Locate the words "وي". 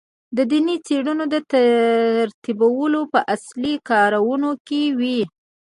4.99-5.21